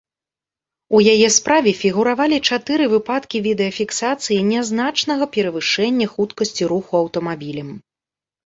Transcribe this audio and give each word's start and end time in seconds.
У 0.99 1.01
яе 1.13 1.27
справе 1.35 1.73
фігуравалі 1.81 2.37
чатыры 2.55 2.87
выпадкі 2.93 3.41
відэафіксацыі 3.49 4.39
нязначнага 4.53 5.23
перавышэння 5.37 6.09
хуткасці 6.15 6.63
руху 6.73 6.91
аўтамабілем. 7.03 7.69